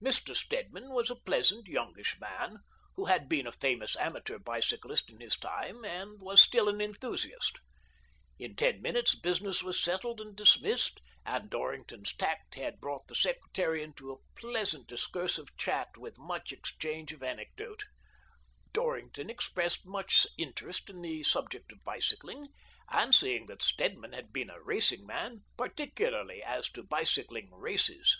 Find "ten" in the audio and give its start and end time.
8.54-8.80